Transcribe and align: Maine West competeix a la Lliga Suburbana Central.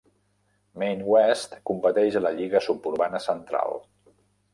Maine 0.83 1.03
West 1.09 1.53
competeix 1.71 2.17
a 2.19 2.23
la 2.27 2.31
Lliga 2.39 2.61
Suburbana 2.69 3.21
Central. 3.27 3.79